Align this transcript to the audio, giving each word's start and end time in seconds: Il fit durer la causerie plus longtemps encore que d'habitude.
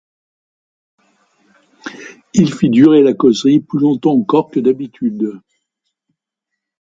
Il 2.33 2.51
fit 2.55 2.71
durer 2.71 3.03
la 3.03 3.13
causerie 3.13 3.59
plus 3.59 3.77
longtemps 3.77 4.13
encore 4.13 4.49
que 4.49 4.59
d'habitude. 4.59 5.39